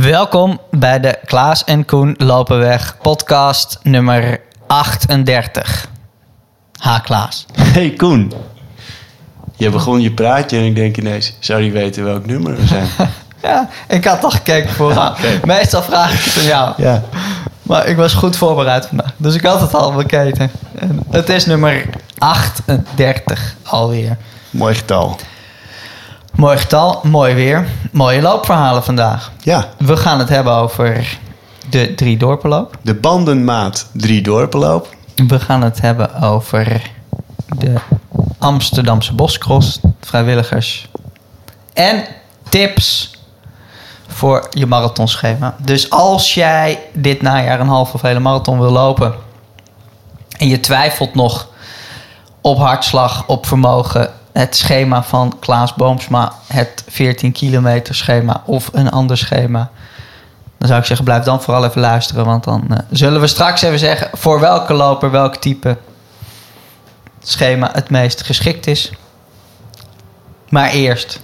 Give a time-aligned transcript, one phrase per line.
[0.00, 5.88] Welkom bij de Klaas en Koen Lopen Weg podcast nummer 38.
[6.78, 7.46] Ha Klaas.
[7.58, 8.32] Hey Koen.
[9.56, 12.86] Je begon je praatje en ik denk ineens, zou die weten welk nummer we zijn?
[13.42, 15.16] Ja, ik had toch gekeken voor.
[15.44, 16.72] Meestal vraag ik het aan jou.
[16.76, 17.02] ja.
[17.62, 19.12] Maar ik was goed voorbereid vandaag.
[19.16, 20.50] Dus ik had het al bekeken.
[20.78, 21.86] En het is nummer
[22.18, 24.16] 38 alweer.
[24.50, 25.16] Mooi getal.
[26.32, 27.66] Mooi getal, mooi weer.
[27.92, 29.32] Mooie loopverhalen vandaag.
[29.40, 31.18] Ja, We gaan het hebben over
[31.70, 32.78] de drie dorpenloop.
[32.82, 34.88] de bandenmaat drie dorpenloop.
[35.26, 36.90] We gaan het hebben over
[37.58, 37.74] de
[38.38, 40.88] Amsterdamse Boscross, vrijwilligers.
[41.72, 42.04] En
[42.48, 43.10] tips
[44.06, 45.54] voor je marathonschema.
[45.58, 49.14] Dus als jij dit najaar een halve of hele marathon wil lopen...
[50.38, 51.48] en je twijfelt nog
[52.40, 54.10] op hartslag, op vermogen...
[54.32, 58.42] het schema van Klaas Boomsma, het 14 kilometer schema...
[58.46, 59.70] of een ander schema...
[60.58, 62.24] Dan zou ik zeggen, blijf dan vooral even luisteren.
[62.24, 65.76] Want dan eh, zullen we straks even zeggen voor welke loper, welk type
[67.22, 68.92] schema het meest geschikt is.
[70.48, 71.20] Maar eerst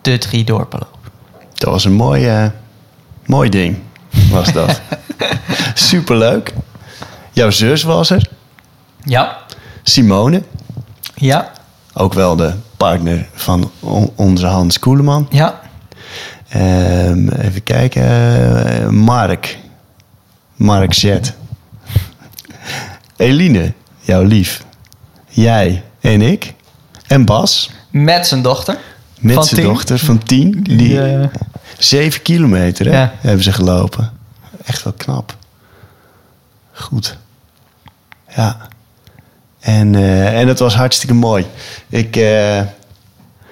[0.00, 0.98] de drie dorpenloop.
[1.54, 2.46] Dat was een mooi, eh,
[3.26, 3.78] mooi ding,
[4.30, 4.80] was dat.
[5.74, 6.52] Superleuk.
[7.32, 8.28] Jouw zus was er,
[9.02, 9.38] Ja.
[9.82, 10.42] Simone.
[11.14, 11.52] Ja.
[11.98, 15.26] Ook wel de partner van on- onze Hans Koeleman.
[15.30, 15.60] Ja.
[16.48, 18.02] Ehm, even kijken.
[18.02, 19.58] eh, Mark.
[20.54, 21.04] Mark Z.
[23.16, 24.64] Eline, jouw lief.
[25.28, 26.54] Jij en ik.
[27.06, 27.70] En Bas.
[27.90, 28.78] Met zijn dochter.
[29.20, 29.70] Met Van zijn tien.
[29.70, 30.62] dochter van tien.
[30.62, 31.28] Die, eh,
[31.78, 33.12] Zeven kilometer hè, Ja.
[33.20, 34.12] hebben ze gelopen.
[34.64, 35.36] Echt wel knap.
[36.72, 37.16] Goed.
[38.36, 38.56] Ja.
[39.66, 41.46] En, eh, en dat was hartstikke mooi.
[41.88, 42.60] Ik eh,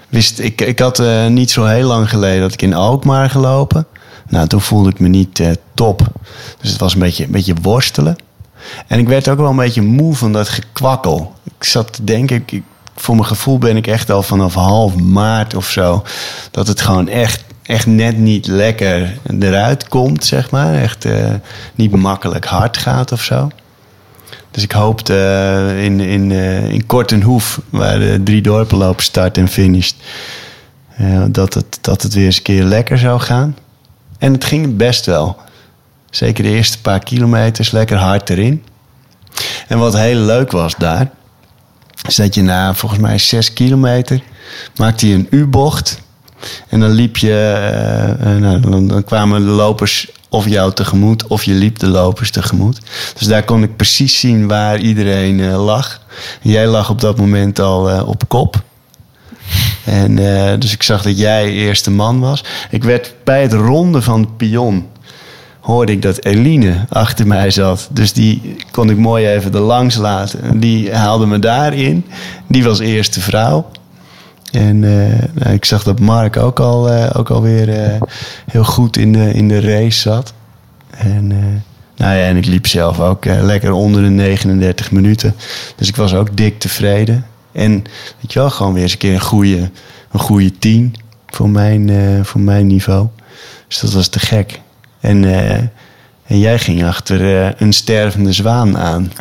[0.09, 3.87] wist, ik, ik had eh, niet zo heel lang geleden dat ik in Alkmaar gelopen.
[4.29, 5.43] Nou, toen voelde ik me niet
[5.75, 6.07] top.
[6.61, 8.17] Dus het was een beetje, een beetje worstelen.
[8.87, 11.35] En ik werd ook wel een beetje moe van dat gekwakkel.
[11.59, 12.63] Ik zat te denken, ik,
[12.97, 16.03] voor mijn gevoel ben ik echt al vanaf half maart of zo...
[16.51, 20.75] dat het gewoon echt, echt net niet lekker eruit komt, zeg maar.
[20.75, 21.07] Echt
[21.75, 23.49] niet makkelijk hard gaat of zo.
[24.55, 29.39] Dus ik hoopte eh, in, in, eh, in Kortenhoef, waar de drie dorpen lopen start
[29.39, 29.97] en finished...
[30.97, 33.57] eh, dat, het, dat het weer eens een keer lekker zou gaan.
[34.19, 35.37] En het ging best wel.
[36.11, 38.65] Zeker de eerste paar kilometers lekker hard erin.
[39.69, 41.11] En wat heel leuk was daar,
[42.09, 44.23] is dat je na volgens mij zes kilometer
[44.77, 46.01] maakte je een U-bocht.
[46.69, 47.57] En dan liep je,
[48.41, 52.81] nou, dan, dan kwamen de lopers of jou tegemoet of je liep de lopers tegemoet.
[53.19, 56.01] Dus daar kon ik precies zien waar iedereen eh, lag.
[56.43, 58.63] Jij lag op dat moment al eh, op kop.
[59.85, 62.45] En eh, dus ik zag dat jij eerste man was.
[62.71, 64.87] Ik werd bij het ronden van het pion
[65.61, 67.89] hoorde ik dat Eline achter mij zat.
[67.91, 70.43] Dus die kon ik mooi even er langs laten.
[70.43, 72.05] En Die haalde me daarin.
[72.49, 73.71] Die was eerste vrouw.
[74.53, 78.01] En eh, nou, ik zag dat Mark ook, al, eh, ook alweer eh,
[78.47, 80.33] heel goed in de, in de race zat.
[80.91, 81.27] En,
[81.97, 85.35] nou ja, en ik liep zelf ook lekker onder de 39 minuten.
[85.77, 87.27] Dus ik was ook dik tevreden.
[87.53, 87.73] En
[88.21, 89.71] weet je wel, gewoon weer eens een keer een goede,
[90.11, 90.95] een goede 10
[91.27, 91.91] voor mijn,
[92.25, 93.09] voor mijn niveau.
[93.69, 94.61] Dus dat was te gek.
[95.01, 95.25] En,
[96.27, 97.21] en jij ging achter
[97.63, 99.13] een stervende zwaan aan.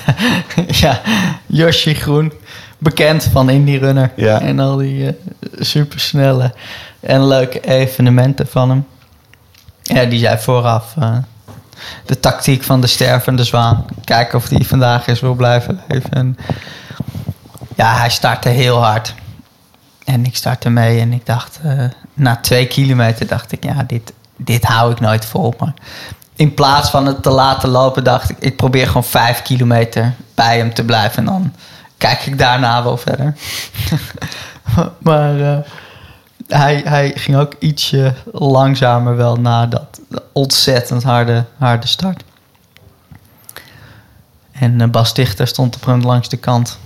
[0.82, 1.02] ja,
[1.46, 2.32] Yoshi Groen.
[2.82, 4.10] Bekend van Indie Runner.
[4.16, 4.40] Ja.
[4.40, 5.14] En al die eh,
[5.58, 6.54] supersnelle
[7.00, 8.86] en leuke evenementen van hem.
[9.82, 11.16] Ja, die zei vooraf eh,
[12.06, 13.84] de tactiek van de stervende zwaan.
[14.04, 16.10] Kijken of die vandaag eens wil blijven leven.
[16.10, 16.36] En
[17.76, 19.14] ja, hij startte heel hard.
[20.04, 24.12] En ik startte mee en ik dacht, eh, na twee kilometer dacht ik, ja, dit,
[24.36, 25.54] dit hou ik nooit vol.
[25.58, 25.74] Maar
[26.36, 30.56] in plaats van het te laten lopen, dacht ik, ik probeer gewoon vijf kilometer bij
[30.56, 31.18] hem te blijven.
[31.18, 31.52] En dan
[32.02, 33.34] kijk ik daarna wel verder.
[35.08, 35.58] maar eh,
[36.48, 40.00] hij, hij ging ook ietsje langzamer wel na dat
[40.32, 42.22] ontzettend harde, harde start.
[44.52, 46.78] En eh, Bas Dichter stond op hem langs de kant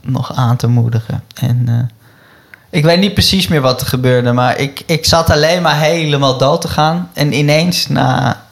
[0.00, 1.24] nog aan te moedigen.
[1.34, 1.96] En eh,
[2.70, 6.38] ik weet niet precies meer wat er gebeurde, maar ik, ik zat alleen maar helemaal
[6.38, 7.10] dood te gaan.
[7.12, 8.42] En ineens, na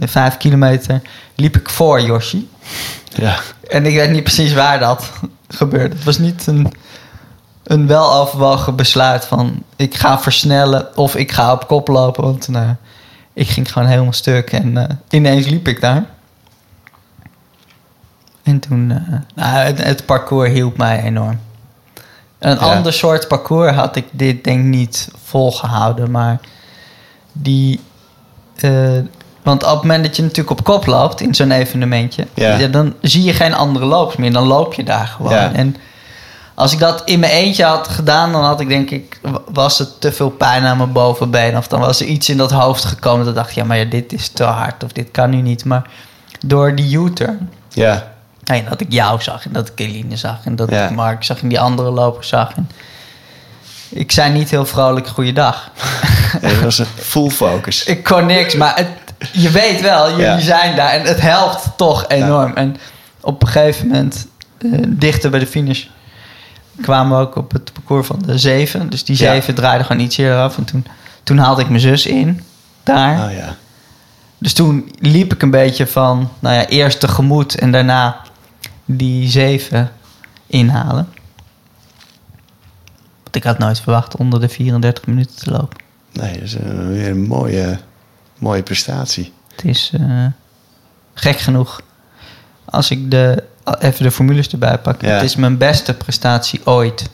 [0.00, 1.02] vijf kilometer,
[1.34, 2.48] liep ik voor Yoshi.
[3.14, 3.38] Ja.
[3.68, 5.10] En ik weet niet precies waar dat
[5.48, 5.94] gebeurde.
[5.94, 6.72] Het was niet een,
[7.64, 12.24] een weloverwogen besluit van ik ga versnellen of ik ga op kop lopen.
[12.24, 12.74] Want nou,
[13.32, 16.04] ik ging gewoon helemaal stuk en eh, ineens liep ik daar.
[18.42, 21.40] En toen, eh, nou, het, het parcours hielp mij enorm.
[22.38, 22.74] Een Ja.
[22.74, 26.40] ander soort parcours had ik dit denk ik niet volgehouden, maar
[27.32, 27.80] die...
[28.56, 28.98] eh,
[29.48, 32.26] want op het moment dat je natuurlijk op kop loopt in zo'n evenementje...
[32.34, 32.66] Ja.
[32.66, 34.32] dan zie je geen andere lopers meer.
[34.32, 35.32] Dan loop je daar gewoon.
[35.32, 35.52] Ja.
[35.52, 35.76] En
[36.54, 38.32] als ik dat in mijn eentje had gedaan...
[38.32, 39.20] dan had ik denk ik...
[39.52, 41.56] was er te veel pijn aan mijn bovenbeen...
[41.56, 43.24] of dan was er iets in dat hoofd gekomen...
[43.24, 44.84] dat dacht, ja, maar ja, dit is te hard...
[44.84, 45.64] of dit kan nu niet.
[45.64, 45.90] Maar
[46.46, 47.50] door die U-turn...
[47.68, 50.84] Ja, Nee, dat ik jou zag en dat ik Eline zag en dat Ja.
[50.84, 52.52] ik Mark zag en die andere lopers zag.
[52.54, 52.70] En
[53.88, 55.70] ik zei niet heel vrolijk goeiedag.
[56.40, 57.84] het was een full focus.
[57.94, 58.88] Ik kon niks, maar het,
[59.32, 60.38] je weet wel, jullie Ja.
[60.38, 62.54] zijn daar en het helpt toch enorm.
[62.54, 62.76] En
[63.20, 64.26] op een gegeven moment,
[64.58, 65.86] eh, dichter bij de finish,
[66.80, 68.90] kwamen we ook op het parcours van de zeven.
[68.90, 69.32] Dus die Ja.
[69.32, 70.56] zeven draaide gewoon iets eerder af.
[70.56, 70.86] En toen,
[71.22, 72.42] toen haalde ik mijn zus in,
[72.82, 73.24] daar.
[73.28, 73.56] Oh ja.
[74.38, 78.16] Dus toen liep ik een beetje van, nou ja, eerst tegemoet en daarna
[78.84, 79.90] die zeven
[80.46, 81.08] inhalen.
[83.22, 85.78] Want ik had nooit verwacht onder de 34 minuten te lopen.
[86.12, 86.54] Nee, dat is
[86.88, 87.78] weer een mooie,
[88.38, 89.32] mooie prestatie.
[89.56, 90.26] Het is eh,
[91.14, 91.80] gek genoeg.
[92.64, 93.44] Als ik de,
[93.78, 95.02] even de formules erbij pak.
[95.02, 95.08] Ja.
[95.08, 97.10] Het is mijn beste prestatie ooit.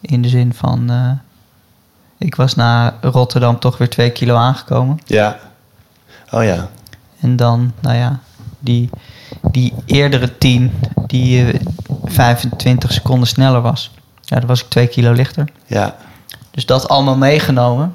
[0.00, 0.90] In de zin van...
[0.90, 1.10] eh,
[2.18, 4.98] ik was na Rotterdam toch weer twee kilo aangekomen.
[5.06, 5.38] Ja.
[6.30, 6.68] Oh ja.
[7.20, 8.20] En dan, nou ja,
[8.58, 8.90] die,
[9.50, 10.72] die eerdere 10,
[11.06, 11.60] die eh,
[12.04, 13.90] 25 seconden sneller was.
[14.20, 15.48] Ja, dan was ik 2 kilo lichter.
[15.66, 15.96] Ja.
[16.50, 17.94] Dus dat allemaal meegenomen.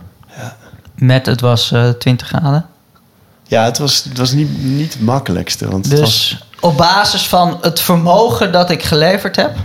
[0.96, 2.66] Met het was eh 20 graden.
[3.48, 5.70] Ja, het was, het was niet, niet het makkelijkste.
[5.70, 9.56] Want het was, Dus op basis van het vermogen dat ik geleverd heb,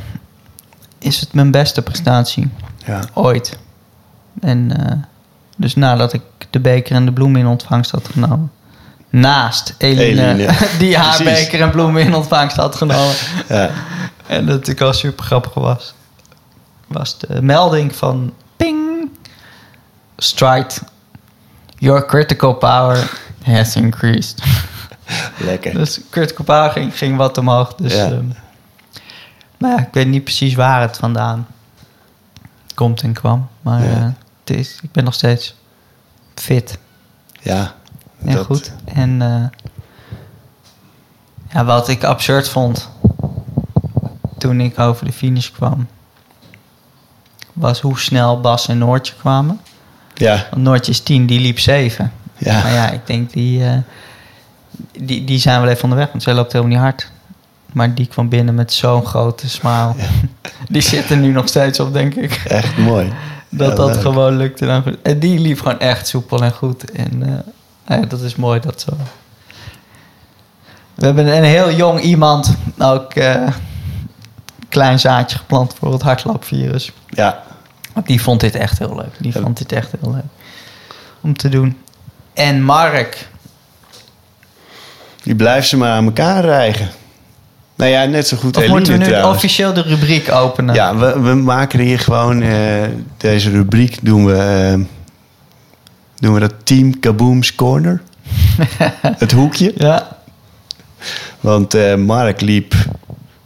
[0.99, 2.51] is het mijn beste prestatie
[2.87, 3.01] ja.
[3.15, 3.59] ooit.
[4.41, 4.97] En eh,
[5.57, 8.53] dus nadat ik de beker en de bloemen in ontvangst had genomen.
[9.11, 11.45] Naast Eline, Eline, die haar precies.
[11.45, 13.15] beker en bloemen in ontvangst had genomen.
[13.49, 13.71] Ja.
[14.27, 15.95] En dat natuurlijk wel super grappig was.
[16.87, 19.11] Was de melding van ping.
[20.17, 20.75] Stride.
[21.81, 23.11] Your critical power
[23.43, 24.43] has increased.
[25.39, 25.75] Lekker.
[25.75, 27.75] dus critical power ging, ging wat omhoog.
[27.75, 28.05] Dus, Ja.
[28.11, 28.25] ehm,
[29.59, 31.47] maar ja, ik weet niet precies waar het vandaan
[32.75, 33.49] komt en kwam.
[33.63, 33.91] Maar Ja.
[33.91, 34.05] eh,
[34.45, 35.55] het is, ik ben nog steeds
[36.35, 36.79] fit
[37.41, 37.75] Ja.
[38.25, 38.73] en dat- goed.
[38.85, 39.69] En eh,
[41.53, 42.89] ja, wat ik absurd vond
[44.39, 45.89] toen ik over de finish kwam,
[47.53, 49.61] was hoe snel Bas en Noortje kwamen.
[50.21, 50.47] Ja.
[50.51, 52.13] Want Noortje is 10, die liep 7.
[52.39, 52.63] Ja.
[52.63, 53.77] Maar ja, ik denk die, eh,
[54.99, 57.11] die, die zijn wel even onderweg, want zij loopt helemaal niet hard.
[57.73, 59.93] Maar die kwam binnen met zo'n grote smile.
[60.69, 62.43] Die zit er nu nog steeds op, denk ik.
[62.47, 63.13] Echt mooi.
[63.49, 64.01] Dat Ja, dat leuk.
[64.01, 64.67] gewoon lukte.
[64.67, 64.97] Dan goed.
[65.03, 66.91] En die liep gewoon echt soepel en goed.
[66.91, 67.23] En
[67.87, 68.97] eh, ja, dat is mooi dat zo.
[70.95, 73.47] We hebben een heel jong iemand ook eh
[74.69, 76.93] klein zaadje geplant voor het hardloopvirus.
[77.09, 77.43] Ja.
[78.05, 79.13] Die vond dit echt heel leuk.
[79.19, 79.41] Die Ja.
[79.41, 80.25] vond dit echt heel leuk
[81.21, 81.77] om te doen.
[82.35, 83.29] En Mark,
[85.23, 86.89] Die blijft ze maar aan elkaar rijgen.
[87.75, 89.37] Nou ja, net zo goed of Eline moeten we nu trouwens.
[89.37, 90.75] officieel de rubriek openen?
[90.75, 92.43] Ja, we, we maken hier gewoon...
[92.43, 92.83] eh,
[93.17, 94.35] deze rubriek doen we...
[94.37, 94.81] eh,
[96.17, 98.03] doen we dat Team Kaboom's Corner.
[99.25, 99.73] het hoekje.
[99.77, 100.17] Ja,
[101.41, 102.75] Want eh, Mark liep...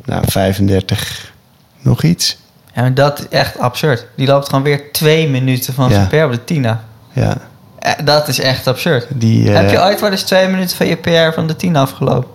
[0.05, 1.32] Nou, 35
[1.81, 2.38] nog iets.
[2.74, 4.06] Maar dat is echt absurd.
[4.16, 5.94] Die loopt gewoon weer twee minuten van Ja.
[5.94, 6.84] zijn PR op de Tina.
[7.12, 7.36] Ja.
[7.78, 9.06] Eh, Dat is echt absurd.
[9.10, 11.81] Die, eh, Heb je ooit wel eens twee minuten van je PR van de Tina
[11.81, 12.28] afgelopen?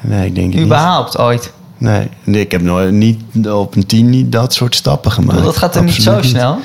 [0.00, 0.64] Nee, ik denk het niet.
[0.64, 1.52] Überhaupt ooit?
[1.78, 5.42] Nee, ik heb nooit niet op een tien niet dat soort stappen gemaakt.
[5.42, 6.58] dat gaat er niet zo snel.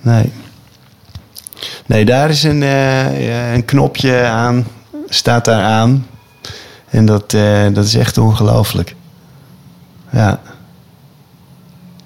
[0.00, 0.32] Nee.
[1.86, 4.66] Nee, daar is een, eh, een knopje aan.
[5.08, 6.06] Staat daar aan.
[6.90, 7.30] En dat,
[7.72, 8.94] dat is echt ongelooflijk.
[10.10, 10.40] Ja.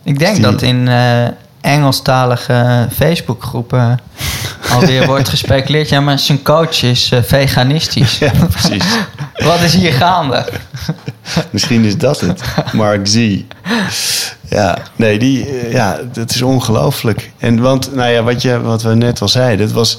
[0.05, 1.25] Ik denk Die- dat in eh,
[1.61, 3.99] Engelstalige Facebookgroepen
[4.73, 5.89] alweer wordt gespeculeerd.
[5.89, 8.19] Ja, maar zijn coach is eh, veganistisch.
[8.19, 8.85] ja, precies.
[9.45, 10.49] Wat is hier gaande?
[11.51, 12.43] Misschien is dat het.
[12.73, 13.37] Mark Z.
[14.49, 17.31] Ja, nee, die, eh, ja, dat is ongelooflijk.
[17.39, 19.99] En want, nou ja, wat, je, wat we net al zeiden, het, was,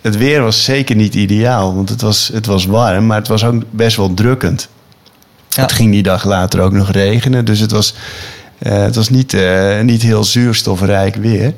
[0.00, 1.74] het weer was zeker niet ideaal.
[1.74, 4.68] Want het was, het was warm, maar het was ook best wel drukkend.
[5.48, 5.62] Ja.
[5.62, 7.44] Het ging die dag later ook nog regenen.
[7.44, 8.00] Dus het was, eh,
[8.58, 11.54] het was niet, eh, niet heel zuurstofrijk weer.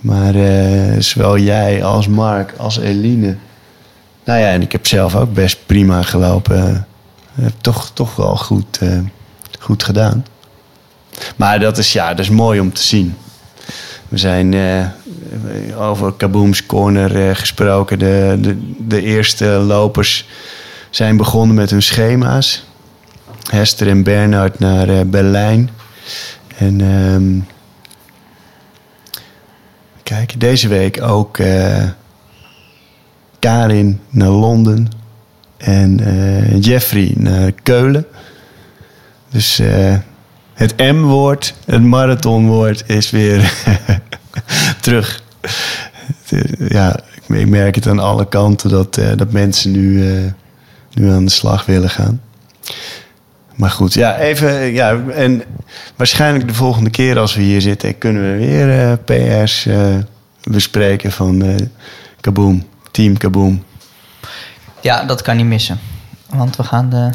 [0.00, 3.36] Maar eh, zowel jij als Mark als Eline.
[4.24, 6.86] Nou ja, en ik heb zelf ook best prima gelopen.
[7.32, 8.98] Heb toch, toch wel goed, eh,
[9.58, 10.26] goed gedaan.
[11.36, 13.16] Maar dat is, ja, dat is mooi om te zien.
[14.08, 17.98] We zijn eh, over Kaboom's Corner eh, gesproken.
[17.98, 20.28] De, de, de eerste lopers
[20.90, 22.64] zijn begonnen met hun schema's.
[23.50, 25.70] Hester en Bernhard naar eh, Berlijn.
[26.56, 27.38] En ehm,
[30.02, 30.38] kijken.
[30.38, 31.82] Deze week ook eh,
[33.38, 34.88] Karin naar Londen.
[35.56, 38.06] En eh, Jeffrey naar Keulen.
[39.30, 39.96] Dus eh,
[40.54, 43.52] het M-woord, het marathonwoord, is weer
[44.80, 45.22] terug.
[46.68, 50.02] Ja, ik- merk het aan alle kanten dat, dat mensen nu,
[50.94, 52.20] nu aan de slag willen gaan.
[53.54, 54.72] Maar goed, ja, even.
[54.72, 55.42] Ja, en
[55.96, 58.92] waarschijnlijk de volgende keer als we hier zitten, kunnen we weer eh,
[59.42, 59.78] PR's eh,
[60.50, 61.54] bespreken van eh
[62.20, 63.64] Kaboom, Team Kaboom.
[64.80, 65.78] Ja, dat kan niet missen.
[66.30, 67.10] Want we gaan de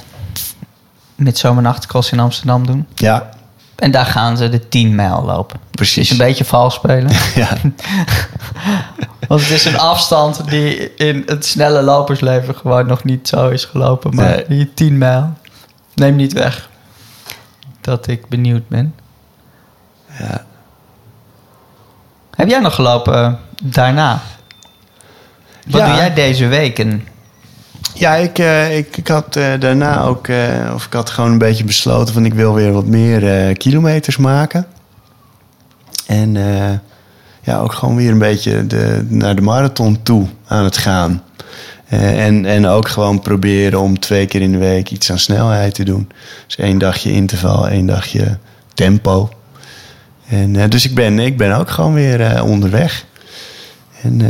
[1.15, 2.87] Midsomernachtkross in Amsterdam doen.
[2.95, 3.29] Ja,
[3.75, 5.59] En daar gaan ze de 10 mijl lopen.
[5.71, 5.97] Precies.
[6.03, 7.11] is een beetje vals spelen.
[7.35, 7.49] Ja,
[9.27, 13.65] Want het is een afstand die in het snelle lopersleven gewoon nog niet zo is
[13.65, 14.15] gelopen.
[14.15, 14.45] Maar Nee.
[14.47, 15.33] die 10 mijl,
[15.99, 16.69] neem niet weg
[17.81, 18.95] dat ik benieuwd ben.
[20.19, 20.45] ja.
[22.35, 24.21] Heb jij nog gelopen daarna?
[25.67, 25.87] Wat Ja.
[25.87, 26.79] doe jij deze week?
[26.79, 27.07] En
[27.93, 31.37] Ja, ik, eh, ik, ik had eh, daarna ook, eh, of ik had gewoon een
[31.37, 34.65] beetje besloten van ik wil weer wat meer kilometers maken.
[36.07, 36.33] En
[37.41, 41.23] ja, ook gewoon weer een beetje de, naar de marathon toe aan het gaan.
[41.89, 45.73] Eh, en, en ook gewoon proberen om twee keer in de week iets aan snelheid
[45.73, 46.09] te doen.
[46.45, 48.37] Dus één dagje interval, één dagje
[48.73, 49.29] tempo.
[50.27, 53.05] En, eh, dus ik ben, ik ben ook gewoon weer eh, onderweg.
[54.01, 54.21] En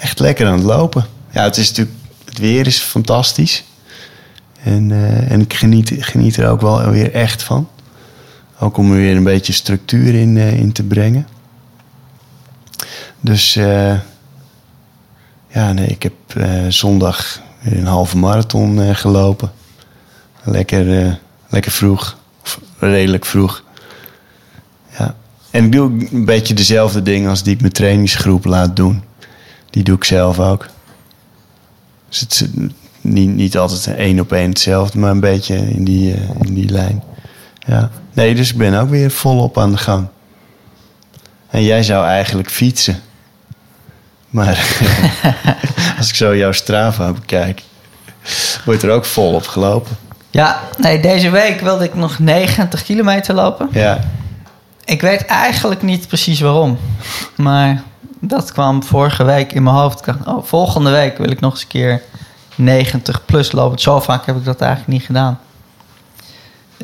[0.00, 1.06] echt lekker aan het lopen.
[1.30, 3.64] Ja, het is natuurlijk, het weer is fantastisch.
[4.62, 4.90] En,
[5.28, 7.68] en ik geniet, geniet er ook wel weer echt van.
[8.58, 11.26] Ook om er weer een beetje structuur in, in te brengen.
[13.20, 13.58] Dus
[15.54, 19.52] ja, nee, ik heb eh, zondag een halve marathon eh, gelopen.
[20.42, 21.12] Lekker, eh,
[21.48, 22.18] lekker vroeg.
[22.42, 23.64] Of redelijk vroeg.
[24.98, 25.14] Ja.
[25.50, 29.02] En ik doe een beetje dezelfde dingen als die ik mijn trainingsgroep laat doen.
[29.70, 30.66] Die doe ik zelf ook.
[32.08, 32.44] Dus het is
[33.00, 37.02] niet, niet altijd één op één hetzelfde, maar een beetje in die, in die lijn.
[37.66, 37.90] Ja.
[38.12, 40.06] Nee, dus ik ben ook weer volop aan de gang.
[41.50, 43.00] En jij zou eigenlijk fietsen.
[44.34, 44.66] Maar
[45.98, 47.62] als ik zo jouw Strava bekijk,
[48.64, 49.96] wordt er ook volop gelopen.
[50.30, 53.68] ja, nee, deze week wilde ik nog 90 kilometer lopen.
[53.72, 53.98] Ja,
[54.84, 56.78] Ik weet eigenlijk niet precies waarom.
[57.36, 57.82] Maar
[58.20, 59.98] dat kwam vorige week in mijn hoofd.
[59.98, 62.02] Ik dacht, oh, volgende week wil ik nog eens een keer
[62.54, 63.78] 90 plus lopen.
[63.78, 65.40] Zo vaak heb ik dat eigenlijk niet gedaan.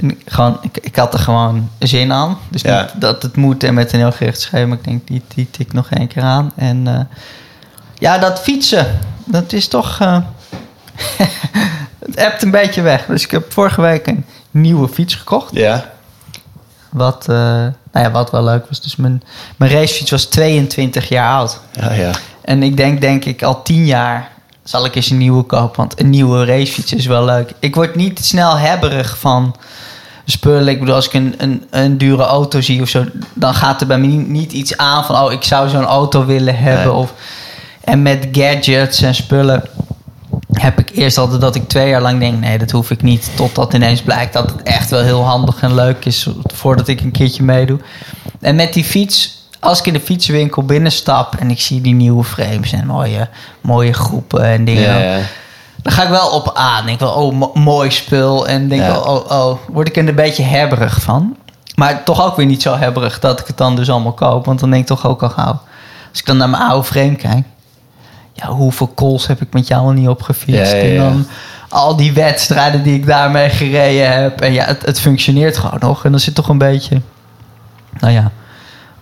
[0.00, 2.38] En gewoon, ik, ik had er gewoon zin aan.
[2.49, 2.80] Dus Ja.
[2.80, 4.75] niet dat het moet en met een heel gericht schema.
[4.75, 6.52] Ik denk, die, die tik nog één keer aan.
[6.57, 7.00] En eh,
[7.99, 10.00] ja, dat fietsen, dat is toch...
[10.00, 10.19] eh,
[12.07, 13.07] het ebt een beetje weg.
[13.07, 15.54] Dus ik heb vorige week een nieuwe fiets gekocht.
[15.54, 15.90] ja,
[16.90, 17.37] Wat, eh,
[17.92, 18.80] nou ja, wat wel leuk was.
[18.83, 19.23] Dus mijn,
[19.57, 21.61] mijn racefiets was 22 jaar oud.
[21.73, 22.11] ja, ja.
[22.45, 24.30] En ik denk, denk ik, al 10 jaar
[24.62, 25.76] zal ik eens een nieuwe kopen.
[25.76, 27.52] Want een nieuwe racefiets is wel leuk.
[27.59, 29.57] Ik word niet snel hebberig van
[30.31, 30.69] spullen.
[30.69, 33.05] Ik bedoel, als ik een, een, een dure auto zie of zo...
[33.35, 35.17] dan gaat er bij me niet, iets aan van...
[35.17, 36.87] oh, ik zou zo'n auto willen hebben.
[36.87, 36.95] Nee.
[36.95, 37.15] Of,
[37.85, 39.63] en met gadgets en spullen
[40.53, 42.41] heb ik eerst altijd dat ik twee jaar lang denk...
[42.41, 43.31] nee, dat hoef ik niet.
[43.35, 46.27] Totdat ineens blijkt dat het echt wel heel handig en leuk is...
[46.43, 47.79] voordat ik een keertje meedoe.
[48.41, 49.39] En met die fiets...
[49.63, 53.29] Als ik in de fietswinkel binnenstap en ik zie die nieuwe frames en mooie,
[53.61, 55.21] mooie groepen en dingen, ja, ja.
[55.83, 56.87] Dan ga ik wel op aan.
[56.87, 58.49] Denk wel, oh, mo- mooi spul.
[58.49, 61.37] En denk wel, oh, oh, word ik er een beetje hebberig van.
[61.75, 64.45] Maar toch ook weer niet zo hebberig dat ik het dan dus allemaal koop.
[64.45, 65.61] Want dan denk ik toch ook al gauw.
[66.11, 67.45] Als ik dan naar mijn oude frame kijk.
[68.33, 70.73] Ja, hoeveel calls heb ik met jou al niet opgefietst?
[70.73, 71.27] Ja, ja, En dan
[71.69, 74.41] al die wedstrijden die ik daarmee gereden heb.
[74.41, 76.05] En ja, het, het functioneert gewoon nog.
[76.05, 77.01] En dan zit toch een beetje...
[78.01, 78.31] Nou ja,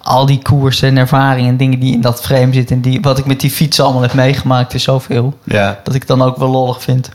[0.09, 2.77] al die koersen en ervaringen en dingen die in dat frame zitten...
[2.77, 5.81] en die, wat ik met die fiets allemaal heb meegemaakt, is zoveel ja.
[5.85, 7.11] dat ik het dan ook wel lollig vind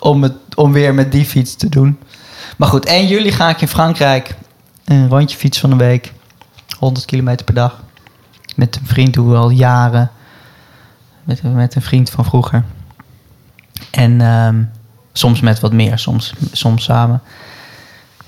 [0.00, 1.98] om, het, om weer met die fiets te doen.
[2.56, 4.36] Maar goed, 1 juli ga ik in Frankrijk
[4.84, 6.12] een rondje fiets van een week.
[6.78, 7.82] 100 kilometer per dag.
[8.56, 10.10] Met een vriend we al jaren.
[11.24, 12.64] Met, met een vriend van vroeger.
[13.90, 14.62] En ehm,
[15.12, 17.22] soms met wat meer, soms, soms samen.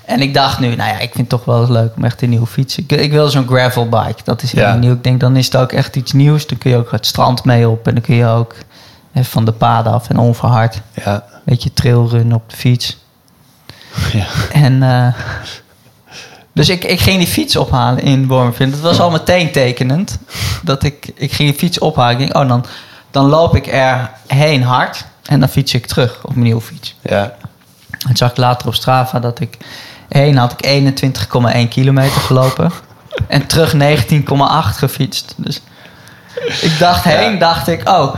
[0.07, 2.21] En ik dacht nu, nou ja, ik vind het toch wel eens leuk om echt
[2.21, 2.77] een nieuwe fiets.
[2.77, 4.75] Ik, ik wil zo'n gravelbike, dat is heel Ja.
[4.75, 4.93] nieuw.
[4.93, 6.47] Ik denk, dan is het ook echt iets nieuws.
[6.47, 8.55] Dan kun je ook het strand mee op en dan kun je ook
[9.21, 10.81] van de paden af en onverhard.
[11.05, 11.23] ja.
[11.45, 12.97] Beetje trailrunnen op de fiets.
[14.13, 14.25] ja.
[14.51, 15.07] En eh,
[16.53, 18.71] dus ik, ik ging die fiets ophalen in Wormerveer.
[18.71, 20.17] Dat was al meteen tekenend.
[20.63, 22.11] Dat ik, ik ging die fiets ophalen.
[22.11, 22.65] Ik denk, oh, dan,
[23.11, 25.05] dan loop ik erheen hard.
[25.25, 26.95] En dan fiets ik terug op mijn nieuwe fiets.
[27.01, 27.33] ja.
[28.07, 29.57] En zag ik later op Strava dat ik...
[30.07, 30.93] Heen had ik
[31.63, 32.71] 21,1 kilometer gelopen.
[33.27, 35.33] En terug 19,8 gefietst.
[35.37, 35.61] Dus
[36.61, 38.15] ik dacht heen, dacht ik, oh,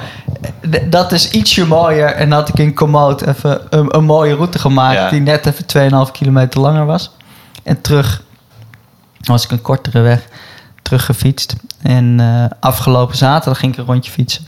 [0.86, 2.14] dat is ietsje mooier.
[2.14, 4.96] En had ik in Komoot even een, een mooie route gemaakt...
[4.96, 5.10] Ja.
[5.10, 7.12] die net even 2,5 kilometer langer was.
[7.64, 8.24] En terug
[9.22, 10.28] was ik een kortere weg
[10.82, 11.56] teruggefietst.
[11.82, 14.48] En eh, afgelopen zaterdag ging ik een rondje fietsen.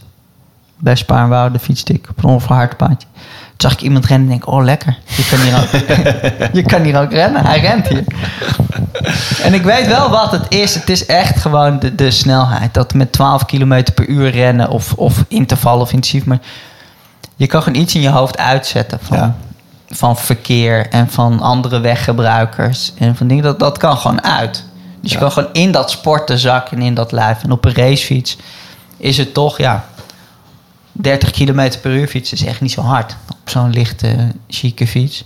[0.78, 3.08] Bij Spaarnwoude fietste ik op een onverhard paadje.
[3.62, 5.70] Zag ik iemand rennen en denk oh lekker, je kan hier ook,
[6.58, 7.46] je kan hier ook rennen.
[7.46, 8.04] Hij rent hier.
[9.44, 10.76] En ik weet wel wat het is.
[10.76, 12.74] Het is echt gewoon de, de snelheid.
[12.74, 16.26] Dat met 12 km per uur rennen of, of interval of intensief.
[16.26, 16.40] Maar
[17.36, 19.36] je kan gewoon iets in je hoofd uitzetten van, Ja.
[19.90, 22.94] van verkeer en van andere weggebruikers.
[22.98, 23.44] En van dingen.
[23.44, 24.64] Dat, dat kan gewoon uit.
[25.02, 27.44] Dus je kan gewoon in dat sporten zakken, in dat lijf.
[27.44, 28.38] En op een racefiets
[28.98, 29.86] is het toch, ja,
[30.92, 33.16] 30 km per uur fietsen is echt niet zo hard.
[33.42, 35.26] Op zo'n lichte, chique fiets.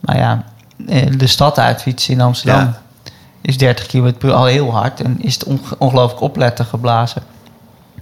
[0.00, 0.44] Maar ja,
[0.88, 2.82] eh, de stad uitfietsen in Amsterdam Ja.
[3.42, 5.00] is 30 km per uur al heel hard.
[5.00, 7.22] En is het onge- ongelooflijk opletten geblazen.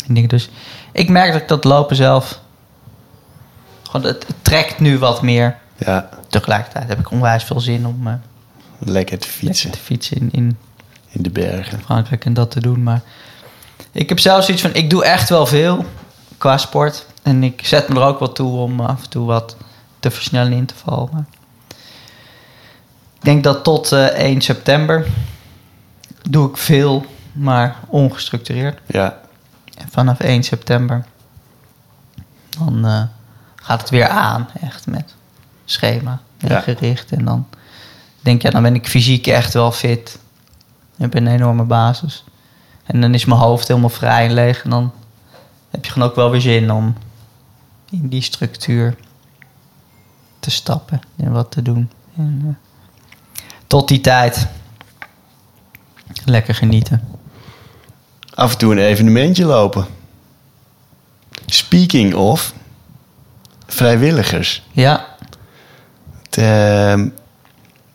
[0.06, 0.49] En dingen dus.
[0.92, 2.40] Ik merk dat ik dat lopen zelf...
[3.82, 5.56] Gewoon, het, het trekt nu wat meer.
[5.76, 8.14] Ja, Tegelijkertijd heb ik onwijs veel zin om eh,
[8.78, 10.56] lekker te fietsen lekker te fietsen in, in
[11.08, 11.80] in de bergen.
[11.84, 12.82] Frankrijk en dat te doen.
[12.82, 13.00] Maar
[13.92, 15.84] ik heb zelfs iets van, ik doe echt wel veel
[16.44, 17.06] qua sport.
[17.22, 19.56] En ik zet me er ook wel toe om af en toe wat
[20.00, 21.08] te versnellen in te vallen.
[21.12, 21.24] Maar
[23.18, 25.06] ik denk dat tot eh, 1 september
[26.30, 28.80] doe ik veel, maar ongestructureerd.
[28.86, 29.18] Ja,
[29.78, 31.04] En vanaf 1 september
[32.58, 33.02] dan eh,
[33.56, 35.14] gaat het weer aan, echt met
[35.64, 36.60] schema en Ja.
[36.60, 37.12] gericht.
[37.12, 37.46] En dan
[38.20, 40.18] denk je, ja, dan ben ik fysiek echt wel fit.
[40.96, 42.24] Ik heb een enorme basis.
[42.84, 44.62] En dan is mijn hoofd helemaal vrij en leeg.
[44.64, 44.92] En dan
[45.75, 46.95] heb je gewoon ook wel weer zin om
[47.90, 48.97] in die structuur
[50.40, 51.90] te stappen en wat te doen.
[52.16, 54.47] En, eh, tot die tijd
[56.25, 57.09] lekker genieten.
[58.35, 59.87] af en toe een evenementje lopen.
[61.47, 62.54] Speaking of
[63.66, 64.63] vrijwilligers.
[64.73, 65.17] Ja,
[66.23, 67.08] Het, ehm,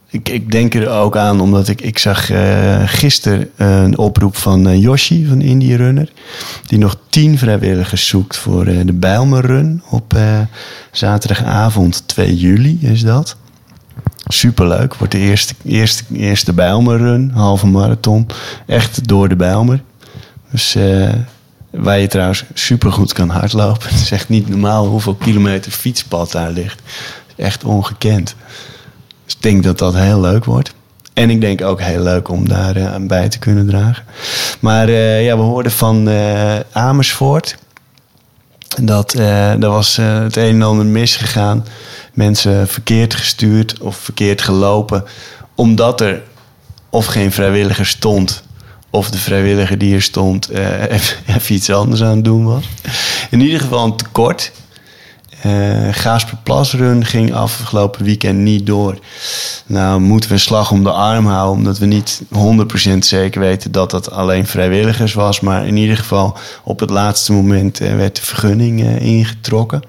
[0.10, 4.68] ik, ik denk er ook aan, omdat ik, ik zag eh gisteren een oproep van
[4.68, 6.12] eh, Yoshi van Indie Runner.
[6.66, 10.18] Die nog tien vrijwilligers zoekt voor eh, de Bijlmer Run op
[10.92, 13.36] zaterdagavond 2 juli is dat.
[14.28, 14.96] Superleuk.
[14.96, 18.28] Wordt de eerste, eerste, eerste Bijlmer Run, halve marathon.
[18.66, 19.82] Echt door de Bijlmer.
[20.52, 20.78] Dus
[21.70, 23.90] waar je trouwens supergoed kan hardlopen.
[23.90, 26.82] Het is echt niet normaal hoeveel kilometer fietspad daar ligt.
[27.36, 28.36] Echt ongekend.
[29.30, 30.74] Dus ik denk dat dat heel leuk wordt.
[31.14, 34.06] En ik denk ook heel leuk om daar eh, aan bij te kunnen dragen.
[34.60, 37.58] Maar eh, ja, we hoorden van eh, Amersfoort.
[38.82, 41.66] Dat er was het een en ander misgegaan.
[42.14, 45.04] Mensen verkeerd gestuurd of verkeerd gelopen.
[45.56, 46.22] Omdat er
[46.90, 48.44] of geen vrijwilliger stond.
[48.90, 52.64] Of de vrijwilliger die er stond even, even iets anders aan het doen was.
[53.30, 54.52] In ieder geval een tekort.
[55.42, 59.00] Eh Gaasperplasrun ging afgelopen weekend niet door.
[59.66, 61.58] Nou moeten we een slag om de arm houden...
[61.58, 62.22] omdat we niet
[62.94, 65.40] 100% zeker weten dat dat alleen vrijwilligers was.
[65.40, 69.82] Maar in ieder geval op het laatste moment eh, werd de vergunning eh, ingetrokken.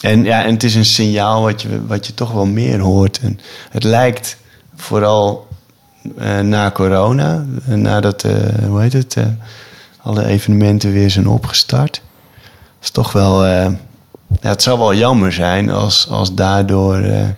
[0.00, 3.18] En, ja, en het is een signaal wat je, wat je toch wel meer hoort.
[3.18, 4.36] En het lijkt
[4.76, 5.46] vooral
[6.42, 7.44] na corona...
[7.64, 8.22] nadat,
[8.68, 9.16] hoe heet het...
[10.02, 12.02] alle evenementen weer zijn opgestart.
[12.82, 13.44] is toch wel...
[14.40, 17.28] ja, het zou wel jammer zijn als, als daardoor eh,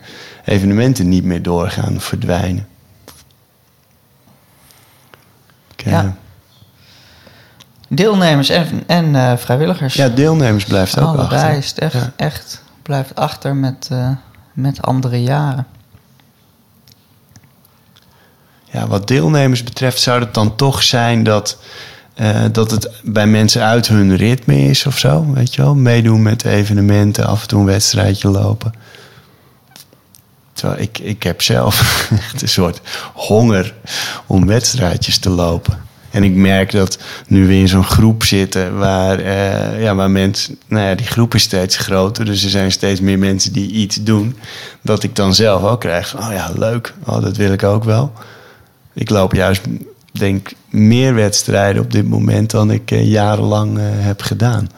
[0.44, 2.68] evenementen niet meer doorgaan of verdwijnen.
[5.76, 6.16] Eh, Ja.
[7.88, 9.94] Deelnemers en, en eh, vrijwilligers.
[9.94, 11.56] ja, deelnemers blijft ook Allebei achter.
[11.56, 12.12] is echt, Ja.
[12.16, 13.90] echt blijft achter met,
[14.52, 15.66] met andere jaren.
[18.64, 21.58] Ja, wat deelnemers betreft zou het dan toch zijn dat,
[22.18, 25.32] eh, dat het bij mensen uit hun ritme is of zo.
[25.32, 25.74] Weet je wel?
[25.74, 28.72] Meedoen met evenementen, af en toe een wedstrijdje lopen.
[30.76, 32.08] Ik, ik heb zelf
[32.40, 32.80] een soort
[33.14, 33.74] honger
[34.26, 35.78] om wedstrijdjes te lopen.
[36.10, 40.58] En ik merk dat nu we in zo'n groep zitten waar, eh, ja, waar mensen,
[40.66, 42.24] nou ja, die groep is steeds groter.
[42.24, 44.36] Dus er zijn steeds meer mensen die iets doen.
[44.82, 48.12] Dat ik dan zelf ook krijg oh ja, leuk, oh, dat wil ik ook wel.
[48.94, 49.62] Ik loop juist,
[50.12, 54.68] denk meer wedstrijden op dit moment dan ik eh, jarenlang eh, heb gedaan.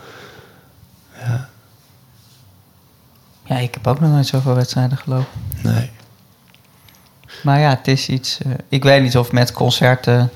[3.45, 5.41] Ja, ik heb ook nog nooit zoveel wedstrijden gelopen.
[5.63, 5.91] Nee.
[7.43, 8.39] Maar ja, het is iets...
[8.43, 10.31] eh, ik weet niet of met concerten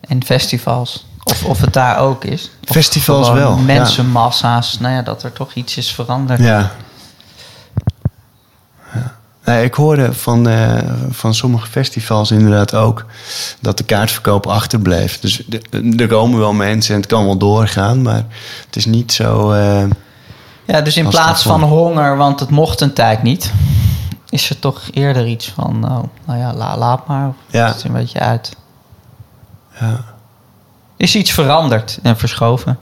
[0.00, 1.08] en festivals...
[1.24, 2.50] Of, of het daar ook is.
[2.68, 3.62] Of Festivals wel, ja.
[3.62, 4.78] Mensenmassa's.
[4.78, 6.40] Nou ja, dat er toch iets is veranderd.
[6.40, 6.70] Ja.
[8.92, 9.18] ja.
[9.50, 10.78] Nou, ik hoorde van, eh,
[11.10, 13.06] van sommige festivals inderdaad ook
[13.60, 15.20] dat de kaartverkoop achterbleef.
[15.20, 15.42] Dus
[15.96, 18.24] er komen wel mensen en het kan wel doorgaan, maar
[18.66, 19.52] het is niet zo.
[19.52, 19.82] eh,
[20.64, 23.52] Ja, dus in plaats van honger, want het mocht een tijd niet,
[24.28, 27.28] is er toch eerder iets van, oh, nou ja, la, laat maar.
[27.28, 27.66] Of Ja.
[27.66, 28.56] Het een beetje uit.
[29.80, 30.04] ja.
[30.96, 32.78] Is iets veranderd en verschoven.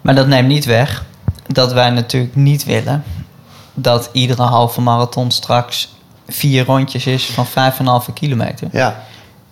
[0.00, 1.04] Maar dat neemt niet weg
[1.46, 3.04] dat wij natuurlijk niet willen
[3.74, 5.94] dat iedere halve marathon straks
[6.28, 7.46] vier rondjes is van
[8.06, 8.68] 5,5 kilometer.
[8.72, 9.02] ja,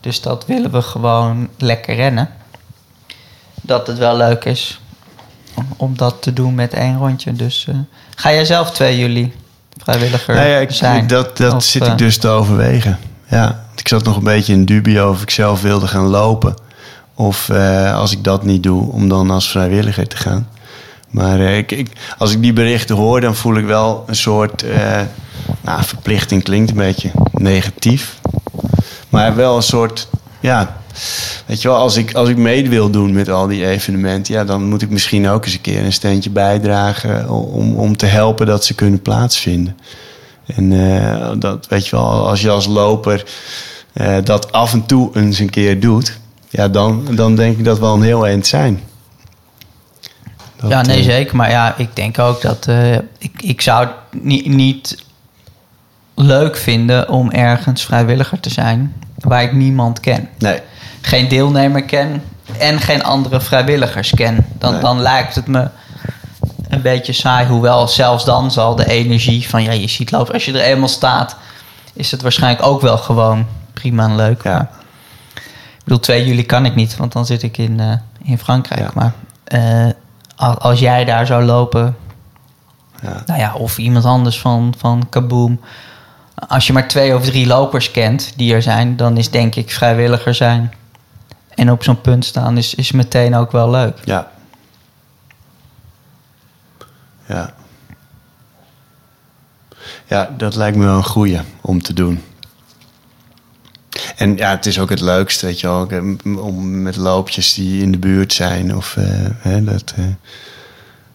[0.01, 2.29] Dus dat willen we gewoon lekker rennen.
[3.63, 4.81] Dat het wel leuk is
[5.55, 7.33] om, om dat te doen met één rondje.
[7.33, 7.75] Dus eh,
[8.17, 9.33] ga jij zelf 2 juli
[9.83, 11.07] vrijwilliger Nou ja, ik, zijn?
[11.07, 12.99] dat, dat Of, zit eh, ik dus te overwegen.
[13.27, 16.55] Ja, ik zat nog een beetje in dubio of ik zelf wilde gaan lopen.
[17.15, 20.49] Of eh, als ik dat niet doe, om dan als vrijwilliger te gaan.
[21.13, 24.63] Maar eh, ik, als ik die berichten hoor, dan voel ik wel een soort...
[24.63, 25.01] eh,
[25.61, 28.21] nou, verplichting klinkt een beetje negatief.
[29.09, 30.09] Maar wel een soort...
[30.41, 30.77] Ja,
[31.47, 34.35] weet je wel, als ik, als ik mee wil doen met al die evenementen...
[34.35, 37.31] Ja, dan moet ik misschien ook eens een keer een steentje bijdragen...
[37.31, 39.77] om, om te helpen dat ze kunnen plaatsvinden.
[40.47, 43.25] En eh, dat weet je wel, als je als loper
[44.25, 47.95] dat af en toe eens een keer doet, ja, dan, dan denk ik dat wel
[47.95, 48.81] een heel eind zijn.
[50.63, 51.37] Dat, ja, nee, eh, zeker.
[51.37, 52.67] Maar ja, ik denk ook dat...
[52.67, 55.05] eh, ik, ik zou het niet, niet
[56.15, 58.95] leuk vinden om ergens vrijwilliger te zijn...
[59.19, 60.29] waar ik niemand ken.
[60.39, 60.61] Nee,
[61.01, 62.23] Geen deelnemer ken
[62.59, 64.47] en geen andere vrijwilligers ken.
[64.59, 64.81] Dan, Nee.
[64.81, 65.69] dan lijkt het me
[66.69, 67.47] een beetje saai.
[67.47, 69.63] Hoewel zelfs dan zal de energie van...
[69.63, 70.35] Ja, je ziet lopen.
[70.35, 71.37] Als je er eenmaal staat...
[71.95, 74.43] is het waarschijnlijk ook wel gewoon prima en leuk.
[74.43, 74.53] Ja.
[74.53, 74.69] Maar,
[75.35, 78.81] ik bedoel, 2 juli kan ik niet, want dan zit ik in, eh, in Frankrijk.
[78.81, 78.91] Ja.
[78.95, 79.13] Maar
[80.37, 81.97] als jij daar zou lopen,
[83.03, 85.61] ja, nou ja, of iemand anders van, van Kaboom.
[86.49, 89.71] Als je maar twee of drie lopers kent die er zijn, dan is denk ik
[89.71, 90.73] vrijwilliger zijn.
[91.55, 93.99] En op zo'n punt staan is, is meteen ook wel leuk.
[94.05, 94.31] ja.
[97.27, 97.55] Ja.
[100.07, 102.23] Ja, dat lijkt me wel een goeie om te doen.
[104.23, 105.89] En ja, het is ook het leukst, weet je wel,
[106.39, 109.05] om met loopjes die in de buurt zijn of eh,
[109.39, 110.05] hè, dat eh,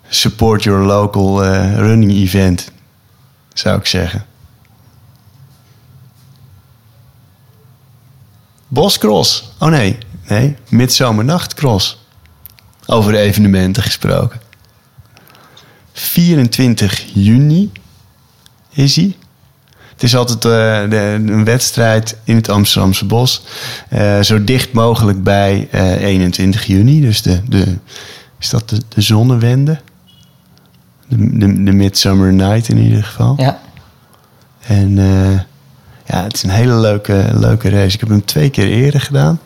[0.07, 2.71] support your local eh, running event,
[3.53, 4.25] zou ik zeggen.
[8.67, 9.51] Boscross.
[9.59, 12.05] Oh nee, nee, Midzomernachtcross.
[12.85, 14.41] Over de evenementen gesproken.
[15.93, 17.71] 24 juni
[18.69, 19.15] is hij.
[19.97, 23.43] Het is altijd eh, de, een wedstrijd in het Amsterdamse bos.
[23.89, 27.01] Eh, zo dicht mogelijk bij eh, 21 juni.
[27.01, 27.77] Dus de, de,
[28.39, 29.79] is dat de, de zonnewende?
[31.07, 33.33] De, de, de Midsummer Night in ieder geval.
[33.37, 33.59] Ja,
[34.67, 35.31] En eh,
[36.05, 37.93] ja, het is een hele leuke, leuke race.
[37.93, 39.39] Ik heb hem twee keer eerder gedaan.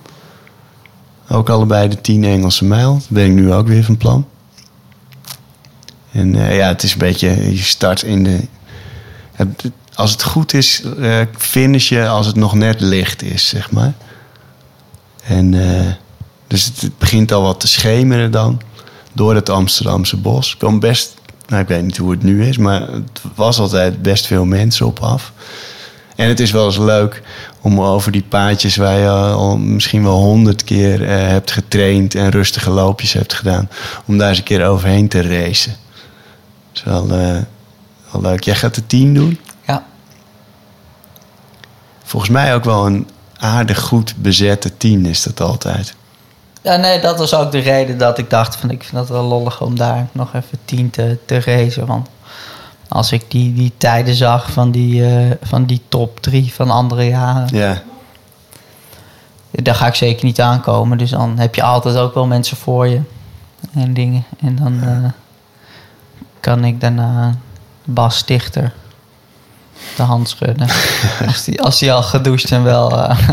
[1.29, 2.93] Ook allebei de 10 Engelse mijl.
[2.93, 4.27] Dat ben ik nu ook weer van plan.
[6.11, 8.39] En eh, ja, het is een beetje, je start in de...
[9.31, 13.71] het- als het goed is, eh finish je als het nog net licht is, zeg
[13.71, 13.93] maar.
[15.23, 15.91] En eh,
[16.47, 18.61] dus het, begint al wat te schemeren dan.
[19.13, 20.57] Door het Amsterdamse bos.
[20.57, 21.13] Komen best,
[21.47, 24.85] nou ik weet niet hoe het nu is, maar het was altijd best veel mensen
[24.85, 25.33] op af.
[26.15, 27.21] En het is wel eens leuk
[27.61, 32.29] om over die paadjes waar je al misschien wel honderd keer eh, hebt getraind en
[32.29, 33.69] rustige loopjes hebt gedaan,
[34.05, 35.75] om daar eens een keer overheen te racen.
[36.71, 36.83] Dat is
[38.11, 38.43] wel leuk.
[38.43, 39.39] Jij gaat de tien doen?
[42.11, 45.95] Volgens mij ook wel een aardig goed bezette tien is dat altijd.
[46.61, 49.23] Ja, nee, dat was ook de reden dat ik dacht van ik vind dat wel
[49.23, 51.85] lollig om daar nog even tien te, te racen.
[51.85, 52.09] Want
[52.87, 57.07] als ik die, die tijden zag van die, eh, van die top drie van andere
[57.07, 57.81] jaren, Ja,
[59.51, 60.97] daar ga ik zeker niet aankomen.
[60.97, 63.01] Dus dan heb je altijd ook wel mensen voor je
[63.73, 64.25] en dingen.
[64.39, 65.11] En dan eh,
[66.39, 67.35] kan ik daarna
[67.83, 68.73] Bas Stichter
[69.95, 70.67] de hand schudden.
[71.27, 73.17] als, die, als die al gedoucht en wel eh,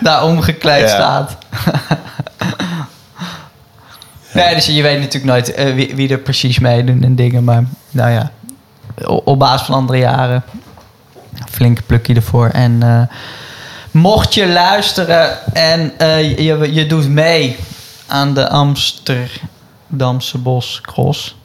[0.00, 0.88] daar omgekleed Ja.
[0.88, 1.36] staat.
[4.32, 7.44] Nee, dus je weet natuurlijk nooit eh, wie, wie er precies meedoen en dingen.
[7.44, 8.30] Maar nou ja,
[9.06, 10.42] op basis van andere jaren.
[11.50, 12.48] Flinke plukje ervoor.
[12.48, 13.02] En eh,
[13.90, 15.92] mocht je luisteren en
[16.42, 17.56] je, je doet mee
[18.06, 21.37] aan de Amsterdamse Boscross.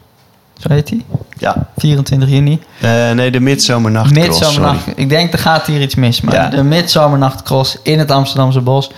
[0.60, 1.06] Zo heet die?
[1.38, 1.68] ja.
[1.78, 2.62] 24 juni.
[2.82, 4.12] Eh, nee, de midzomernacht.
[4.14, 4.88] Midzomernacht.
[4.96, 6.22] Ik denk er gaat hier iets mis.
[6.22, 6.48] Maar Ja.
[6.50, 8.92] de Midzomernachtcross in het Amsterdamse bos.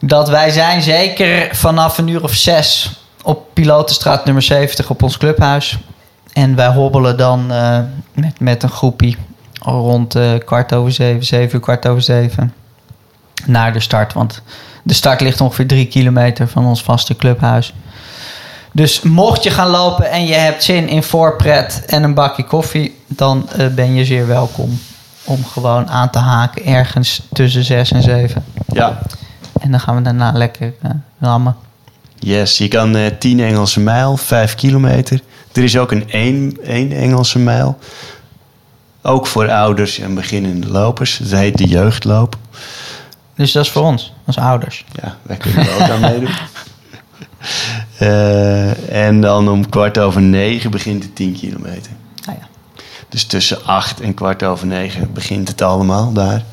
[0.00, 5.16] Dat wij zijn zeker vanaf een uur of zes op Pilotenstraat nummer 70 op ons
[5.18, 5.78] clubhuis.
[6.32, 7.78] En wij hobbelen dan eh,
[8.14, 9.16] met, met een groepie
[9.60, 12.54] rond eh, kwart over zeven, zeven uur kwart over zeven
[13.46, 14.12] naar de start.
[14.12, 14.42] Want
[14.82, 17.74] de start ligt ongeveer drie kilometer van ons vaste clubhuis.
[18.72, 22.96] Dus mocht je gaan lopen en je hebt zin in voorpret en een bakje koffie,
[23.06, 24.78] dan eh, ben je zeer welkom
[25.24, 28.44] om gewoon aan te haken ergens tussen zes en zeven.
[28.66, 29.02] Ja.
[29.60, 31.56] En dan gaan we daarna lekker eh, rammen.
[32.18, 35.20] Yes, je kan eh 10 Engelse mijl, 5 kilometer.
[35.52, 37.78] Er is ook een 1, 1 Engelse mijl.
[39.02, 41.16] Ook voor ouders en beginnende lopers.
[41.16, 42.36] Dat heet de jeugdloop.
[43.34, 44.84] Dus dat is voor ons, als ouders.
[45.02, 46.28] Ja, wij kunnen er ook aan meedoen.
[48.02, 51.92] Eh, en dan om kwart over negen begint de 10 kilometer.
[52.24, 52.48] Nou ja.
[53.08, 56.44] Dus tussen 8 en kwart over negen begint het allemaal daar.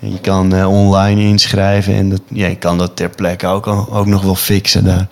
[0.00, 3.66] En je kan eh, online inschrijven en dat, ja, je kan dat ter plekke ook,
[3.66, 5.08] ook nog wel fixen daar.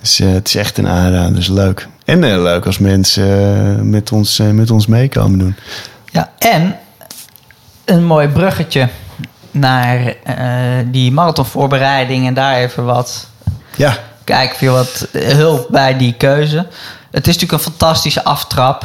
[0.00, 1.88] Dus eh, het is echt een aanrader, is leuk.
[2.04, 5.56] En eh, leuk als mensen met, ons, met ons meekomen doen.
[6.10, 6.76] Ja, en
[7.84, 8.88] een mooi bruggetje
[9.50, 10.14] naar
[10.90, 13.28] die marathonvoorbereiding en daar even wat
[13.76, 13.98] Ja,
[14.32, 16.56] kijken veel wat hulp bij die keuze.
[17.10, 18.84] Het is natuurlijk een fantastische aftrap.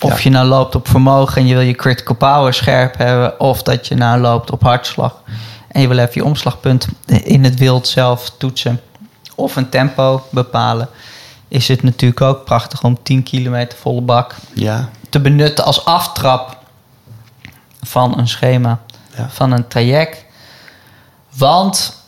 [0.00, 0.20] Of Ja.
[0.22, 3.86] je nou loopt op vermogen en je wil je critical power scherp hebben, of dat
[3.86, 5.20] je nou loopt op hartslag
[5.68, 8.80] en je wil even je omslagpunt in het wild zelf toetsen,
[9.34, 10.88] of een tempo bepalen,
[11.48, 16.56] is het natuurlijk ook prachtig om 10 kilometer volle bak ja, te benutten als aftrap
[17.82, 18.78] van een schema,
[19.16, 19.28] Ja.
[19.30, 20.24] van een traject.
[21.36, 22.02] Want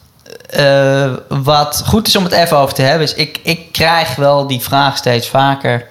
[0.51, 4.47] eh, wat goed is om het even over te hebben, is ik, ik krijg wel
[4.47, 5.87] die vraag steeds vaker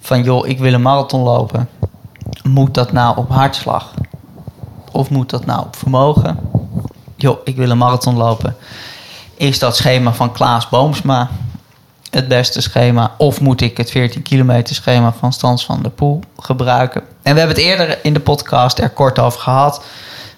[0.00, 1.68] van joh, ik wil een marathon lopen.
[2.42, 3.90] Moet dat nou op hartslag?
[4.92, 6.38] Of moet dat nou op vermogen?
[7.16, 8.56] Joh, ik wil een marathon lopen.
[9.34, 11.30] Is dat schema van Klaas Boomsma
[12.10, 13.14] het beste schema?
[13.18, 17.00] Of moet ik het 14 kilometer schema van Stans van der Poel gebruiken?
[17.00, 19.84] En we hebben het eerder in de podcast er kort over gehad.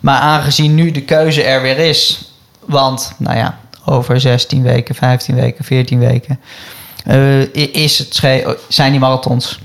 [0.00, 2.28] Maar aangezien nu de keuze er weer is...
[2.66, 6.40] want, nou ja, over 16 weken, 15 weken, 14 weken...
[7.04, 9.58] eh, is het sche- zijn die marathons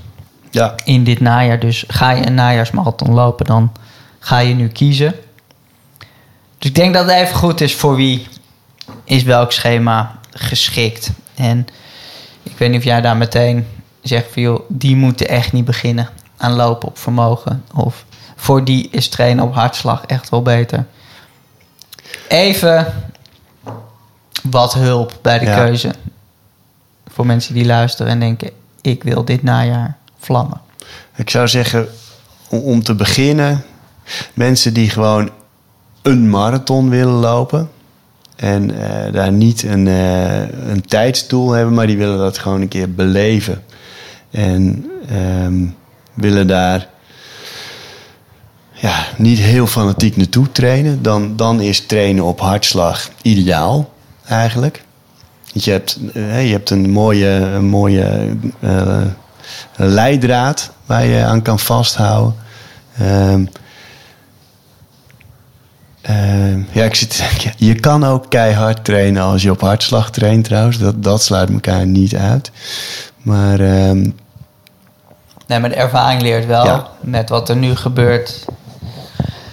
[0.50, 1.58] ja, in dit najaar.
[1.60, 3.72] Dus ga je een najaarsmarathon lopen, dan
[4.18, 5.14] ga je nu kiezen.
[6.58, 8.26] Dus ik denk dat het even goed is voor wie
[9.04, 11.10] is welk schema geschikt.
[11.34, 11.66] En
[12.42, 13.66] ik weet niet of jij daar meteen
[14.02, 17.64] zegt van joh, die moeten echt niet beginnen aan lopen op vermogen.
[17.74, 18.04] Of
[18.36, 20.86] voor die is trainen op hartslag echt wel beter.
[22.30, 22.86] Even
[24.42, 25.56] wat hulp bij de Ja.
[25.64, 25.90] keuze.
[27.08, 30.60] Voor mensen die luisteren en denken, ik wil dit najaar vlammen.
[31.16, 31.88] Ik zou zeggen,
[32.48, 33.64] om, om te beginnen,
[34.34, 35.30] mensen die gewoon
[36.02, 37.70] een marathon willen lopen.
[38.36, 42.68] En eh, daar niet een, eh, een tijdsdoel hebben, maar die willen dat gewoon een
[42.68, 43.62] keer beleven.
[44.30, 45.66] En ehm,
[46.14, 46.88] willen daar
[48.80, 51.02] ja, niet heel fanatiek naartoe trainen.
[51.02, 53.92] Dan, dan is trainen op hartslag ideaal,
[54.26, 54.84] eigenlijk.
[55.52, 59.00] Want Je hebt, eh, je hebt een mooie, een mooie eh,
[59.76, 62.34] leidraad waar je aan kan vasthouden.
[62.98, 63.44] Ehm,
[66.00, 67.24] ehm, ja, ik zit,
[67.56, 70.78] je kan ook keihard trainen als je op hartslag traint trouwens.
[70.78, 72.50] Dat, dat sluit elkaar niet uit.
[73.22, 74.10] Maar ehm,
[75.46, 76.88] Nee, maar de ervaring leert wel Ja.
[77.00, 78.44] met wat er nu gebeurt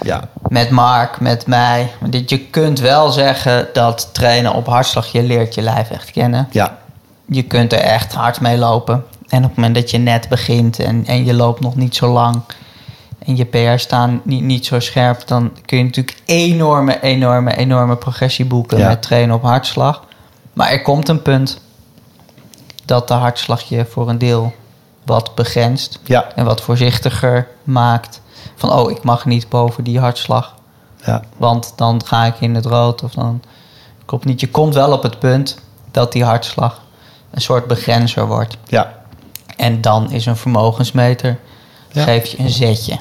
[0.07, 1.91] ja, met Mark, met mij.
[2.09, 6.47] Dat je kunt wel zeggen dat trainen op hartslag je leert je lijf echt kennen.
[6.51, 6.77] ja,
[7.25, 9.03] Je kunt er echt hard mee lopen.
[9.27, 12.11] En op het moment dat je net begint en, en je loopt nog niet zo
[12.11, 12.41] lang
[13.25, 17.95] en je PR staan niet, niet zo scherp, dan kun je natuurlijk enorme, enorme, enorme
[17.95, 18.87] progressie boeken Ja.
[18.87, 20.03] met trainen op hartslag.
[20.53, 21.59] Maar er komt een punt
[22.85, 24.53] dat de hartslag je voor een deel
[25.07, 28.21] wat begrenst ja, en wat voorzichtiger maakt.
[28.55, 30.55] Van oh, ik mag niet boven die hartslag,
[31.05, 33.41] ja, want dan ga ik in het rood of dan
[34.05, 34.39] klopt niet.
[34.39, 35.57] Je komt wel op het punt
[35.91, 36.81] dat die hartslag
[37.31, 38.57] een soort begrenzer wordt.
[38.67, 38.93] ja,
[39.57, 41.39] En dan is een vermogensmeter,
[41.91, 42.03] Ja.
[42.03, 42.97] geeft je een zetje.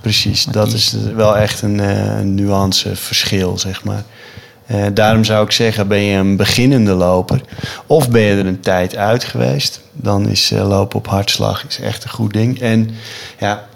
[0.00, 0.44] precies.
[0.44, 4.02] Want Dat die- is wel echt een eh, een nuanceverschil, zeg maar.
[4.66, 7.40] Eh, daarom zou ik zeggen, ben je een beginnende loper...
[7.86, 9.80] of ben je er een tijd uit geweest...
[9.92, 12.60] dan is eh, lopen op hartslag is echt een goed ding.
[12.60, 12.90] En
[13.38, 13.66] ja,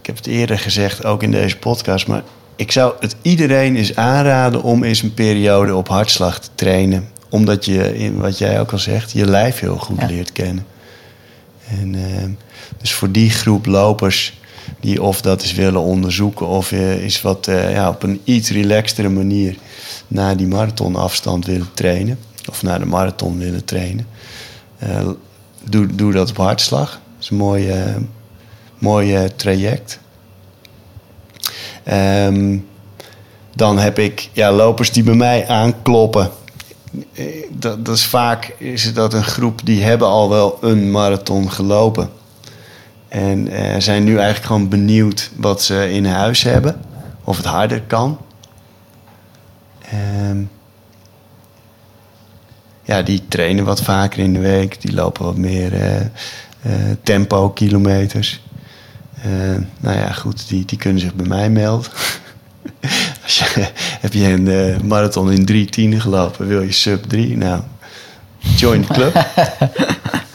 [0.00, 2.06] ik heb het eerder gezegd, ook in deze podcast...
[2.06, 2.22] maar
[2.56, 7.08] ik zou het iedereen eens aanraden om eens een periode op hartslag te trainen.
[7.28, 10.06] Omdat je, in wat jij ook al zegt, je lijf heel goed Ja.
[10.06, 10.66] leert kennen.
[11.68, 12.30] En, ehm,
[12.80, 14.40] dus voor die groep lopers
[14.80, 16.46] die of dat eens willen onderzoeken...
[16.46, 19.56] of is wat eh, ja, op een iets relaxtere manier
[20.08, 22.18] naar die marathonafstand willen trainen...
[22.48, 24.06] of naar de marathon willen trainen...
[24.78, 25.08] eh,
[25.64, 26.90] doe, doe dat op hartslag.
[26.90, 27.96] Dat is een mooi, eh,
[28.78, 30.00] mooi traject.
[31.84, 32.58] Ehm,
[33.54, 36.30] dan heb ik ja, lopers die bij mij aankloppen.
[37.50, 42.10] Dat, dat is vaak is dat een groep die hebben al wel een marathon gelopen.
[43.12, 46.80] En eh, zijn nu eigenlijk gewoon benieuwd wat ze in huis hebben.
[47.24, 48.18] Of het harder kan.
[49.90, 50.42] Ehm,
[52.82, 54.80] ja, die trainen wat vaker in de week.
[54.80, 56.10] Die lopen wat meer eh, eh,
[57.02, 58.42] tempo kilometers.
[59.22, 59.30] Eh,
[59.80, 61.90] nou ja, goed, die, die kunnen zich bij mij melden.
[63.22, 63.68] Als je,
[64.00, 67.36] heb je een marathon in 3.10 gelopen, wil je sub 3?
[67.36, 67.62] Nou,
[68.56, 69.14] join the club.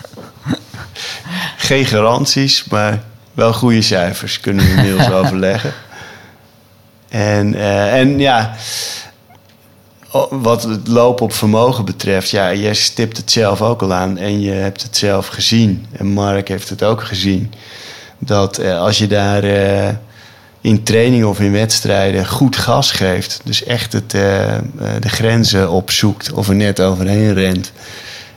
[1.68, 3.04] Geen garanties, maar
[3.34, 5.74] wel goede cijfers kunnen we inmiddels overleggen.
[7.10, 8.56] En, eh, en ja,
[10.30, 14.42] wat het lopen op vermogen betreft, ja, jij stipt het zelf ook al aan en
[14.42, 15.86] je hebt het zelf gezien.
[15.92, 17.54] En Mark heeft het ook gezien.
[18.20, 19.94] Dat eh, als je daar eh,
[20.62, 26.50] in trainingen of in wedstrijden goed gas geeft, dus echt het, de grenzen opzoekt of
[26.50, 27.72] er net overheen rent,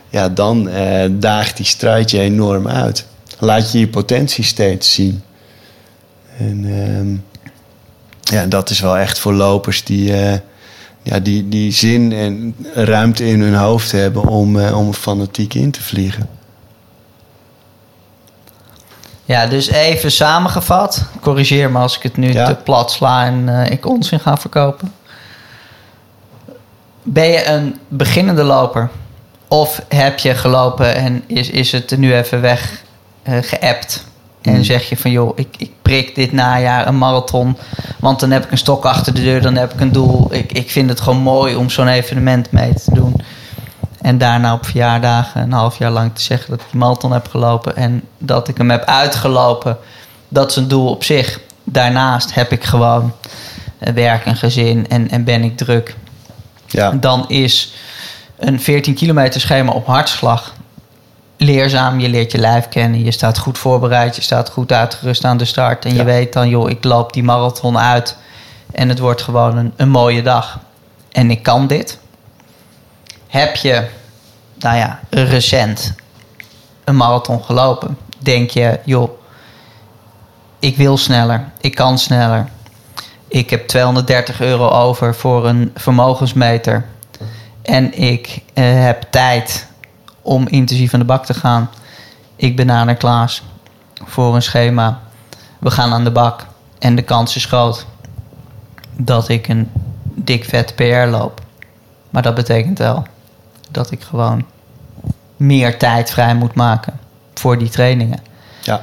[0.08, 0.70] ja, dan
[1.10, 3.08] daagt die strijd je enorm uit.
[3.40, 5.22] Laat je je potentie steeds zien.
[6.38, 7.16] En ehm,
[8.34, 10.38] ja, dat is wel echt voor lopers die, eh,
[11.02, 15.70] ja, die, die zin en ruimte in hun hoofd hebben om, eh, om fanatiek in
[15.70, 16.28] te vliegen.
[19.24, 21.04] Ja, dus even samengevat.
[21.20, 22.46] Corrigeer me als ik het nu Ja.
[22.46, 24.92] te plat sla en eh, ik onzin ga verkopen.
[27.02, 28.90] Ben je een beginnende loper?
[29.48, 32.82] Of heb je gelopen en is, is het nu even weg
[33.40, 34.04] geappt?
[34.42, 34.64] En Hmm.
[34.64, 37.56] zeg je van joh, ik, ik prik dit najaar een marathon.
[37.98, 40.34] Want dan heb ik een stok achter de deur, dan heb ik een doel.
[40.34, 43.22] Ik, ik vind het gewoon mooi om zo'n evenement mee te doen.
[44.00, 47.28] En daarna op verjaardagen een half jaar lang te zeggen dat ik die marathon heb
[47.28, 47.76] gelopen.
[47.76, 49.76] En dat ik hem heb uitgelopen.
[50.28, 51.40] Dat is een doel op zich.
[51.64, 53.12] Daarnaast heb ik gewoon
[53.78, 55.96] eh, werk en gezin en, en ben ik druk.
[56.66, 57.72] Ja, Dan is
[58.38, 60.54] een 14 kilometer schema op hartslag
[61.40, 62.00] leerzaam.
[62.00, 63.04] Je leert je lijf kennen.
[63.04, 64.16] Je staat goed voorbereid.
[64.16, 65.84] Je staat goed uitgerust aan de start.
[65.84, 68.16] En je weet dan, joh, ik loop die marathon uit.
[68.72, 70.58] En het wordt gewoon een, een mooie dag.
[71.12, 71.98] En ik kan dit.
[73.26, 73.86] Heb je,
[74.58, 75.94] nou ja, recent
[76.84, 77.98] een marathon gelopen?
[78.18, 79.10] Denk je, joh,
[80.58, 81.50] ik wil sneller.
[81.60, 82.48] Ik kan sneller.
[83.28, 86.84] Ik heb 230 euro over voor een vermogensmeter.
[87.62, 89.66] En ik eh, heb tijd
[90.22, 91.70] om intensief aan de bak te gaan.
[92.36, 93.42] Ik ben aan Klaas
[94.04, 95.00] voor een schema.
[95.58, 96.46] We gaan aan de bak.
[96.78, 97.86] En de kans is groot
[98.96, 99.70] dat ik een
[100.02, 101.40] dik vet PR loop.
[102.10, 103.06] Maar dat betekent wel
[103.70, 104.44] dat ik gewoon
[105.36, 107.00] meer tijd vrij moet maken
[107.34, 108.18] voor die trainingen.
[108.62, 108.82] ja,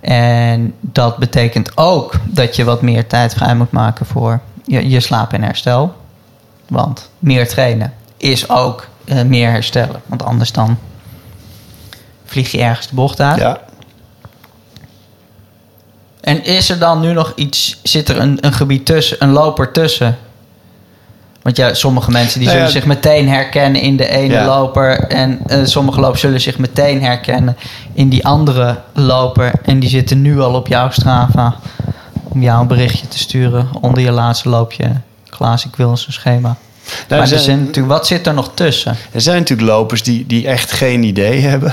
[0.00, 5.00] En dat betekent ook dat je wat meer tijd vrij moet maken voor je, je
[5.00, 5.94] slaap en herstel.
[6.68, 10.00] Want meer trainen is ook eh, meer herstellen.
[10.06, 10.78] Want anders dan
[12.24, 13.38] vlieg je ergens de bocht uit.
[13.40, 13.58] ja.
[16.20, 19.72] En is er dan nu nog iets, zit er een, een gebied tussen, een loper
[19.72, 20.18] tussen?
[21.42, 24.46] Want ja, sommige mensen die Nou zullen ja, zich meteen herkennen in de ene Ja.
[24.46, 24.98] loper.
[25.00, 27.56] En eh, sommige lopers zullen zich meteen herkennen
[27.92, 29.52] in die andere loper.
[29.64, 31.56] En die zitten nu al op jouw Strava
[32.24, 34.90] om jou een berichtje te sturen onder je laatste loopje.
[35.28, 36.56] Klaas, ik wil een schema.
[36.86, 38.96] Nou, maar er, zijn, zijn natuurlijk, wat zit er nog tussen?
[39.12, 41.72] er zijn natuurlijk lopers die, die echt geen idee hebben.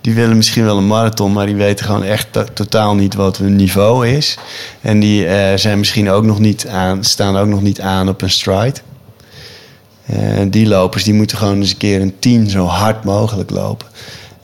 [0.00, 3.36] Die willen misschien wel een marathon, maar die weten gewoon echt to- totaal niet wat
[3.36, 4.36] hun niveau is.
[4.80, 8.22] En die eh, zijn misschien ook nog niet aan, staan ook nog niet aan op
[8.22, 8.80] een stride.
[10.06, 10.16] Eh,
[10.46, 13.86] die lopers die moeten gewoon eens een keer een 10 zo hard mogelijk lopen.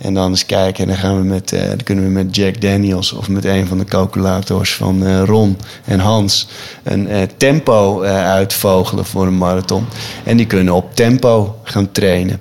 [0.00, 0.82] En dan eens kijken.
[0.82, 3.66] En dan, gaan we met, eh, dan kunnen we met Jack Daniels of met een
[3.66, 6.48] van de calculators van eh, Ron en Hans
[6.82, 9.86] een eh, tempo uitvogelen voor een marathon.
[10.24, 12.40] En die kunnen op tempo gaan trainen.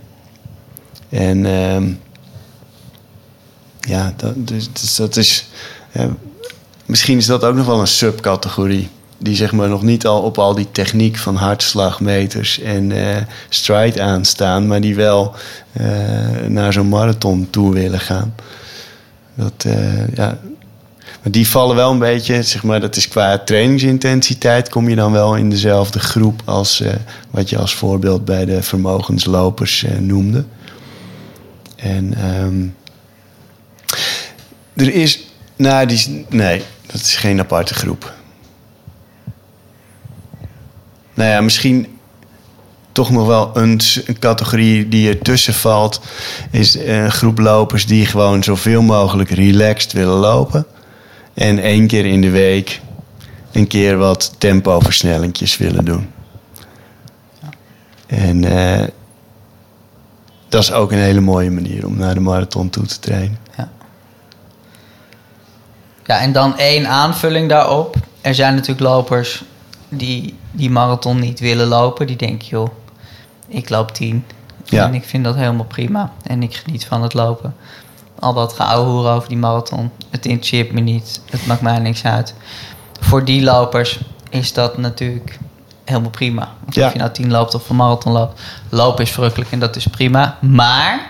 [1.10, 1.92] En ehm,
[3.80, 5.48] ja, dat, dus, dus dat is.
[6.86, 8.90] misschien is dat ook nog wel een subcategorie.
[9.22, 14.02] Die zeg maar nog niet al op al die techniek van hartslagmeters en eh, stride
[14.02, 15.34] aanstaan, maar die wel
[15.72, 15.88] eh,
[16.48, 18.36] naar zo'n marathon toe willen gaan.
[19.36, 20.38] Dat, eh, ja.
[21.22, 25.12] Maar die vallen wel een beetje, zeg maar, dat is qua trainingsintensiteit, kom je dan
[25.12, 26.84] wel in dezelfde groep als
[27.32, 30.46] wat je als voorbeeld bij de vermogenslopers noemde.
[31.76, 32.68] En ehm,
[34.74, 35.20] er is,
[35.56, 38.14] nou, die, nee, dat is geen aparte groep.
[41.20, 42.00] Nou ja, misschien
[42.92, 43.80] toch nog wel een,
[44.20, 46.02] categorie die ertussen valt.
[46.52, 50.66] Is een groep lopers die gewoon zoveel mogelijk relaxed willen lopen.
[51.34, 52.82] En één keer in de week
[53.52, 56.12] een keer wat tempoversnellingjes willen doen.
[58.08, 58.88] En eh,
[60.50, 63.38] dat is ook een hele mooie manier om naar de marathon toe te trainen.
[66.06, 67.96] Ja, en dan één aanvulling daarop.
[68.22, 69.44] Er zijn natuurlijk lopers
[69.90, 72.08] die die marathon niet willen lopen.
[72.08, 72.70] Die denken, joh,
[73.48, 74.26] ik loop tien.
[74.64, 74.86] Ja.
[74.86, 76.12] En ik vind dat helemaal prima.
[76.24, 77.56] En ik geniet van het lopen.
[78.20, 79.92] Al dat geouwehoer over die marathon.
[80.10, 81.22] Het interesseert me niet.
[81.30, 82.34] Het maakt mij niks uit.
[83.00, 85.40] Voor die lopers is dat natuurlijk
[85.86, 86.50] helemaal prima.
[86.70, 86.86] Ja.
[86.86, 88.42] Of je nou tien loopt of een marathon loopt.
[88.70, 90.38] Lopen is verrukkelijk en dat is prima.
[90.42, 91.10] Maar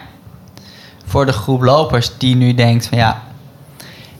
[1.05, 3.21] voor de groep lopers die nu denkt van ja,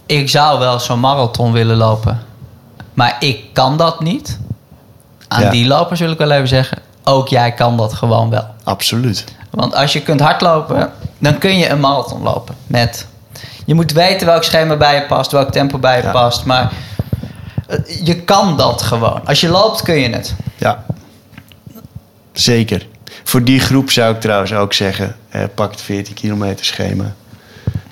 [0.06, 2.24] ik zou wel zo'n marathon willen lopen,
[2.94, 4.40] maar ik kan dat niet.
[5.30, 5.50] Aan Ja.
[5.50, 8.46] die lopers wil ik wel even zeggen, ook jij kan dat gewoon wel.
[8.64, 9.24] Absoluut.
[9.50, 12.56] Want als je kunt hardlopen, dan kun je een marathon lopen.
[12.68, 13.08] Met,
[13.66, 16.12] je moet weten welk schema bij je past, welk tempo bij je Ja.
[16.12, 16.46] past.
[16.46, 16.72] Maar
[17.68, 19.22] eh, je kan dat gewoon.
[19.26, 20.36] Als je loopt, kun je het.
[20.58, 20.84] Ja,
[22.34, 22.88] zeker.
[23.24, 27.14] Voor die groep zou ik trouwens ook zeggen: eh, pak het 14 kilometer schema.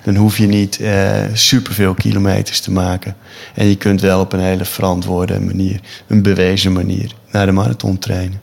[0.08, 3.16] Dan hoef je niet eh superveel kilometers te maken.
[3.54, 7.98] En je kunt wel op een hele verantwoorde manier, een bewezen manier, naar de marathon
[7.98, 8.40] trainen.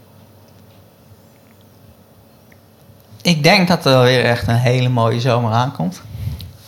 [3.22, 6.02] Ik denk dat er weer echt een hele mooie zomer aankomt.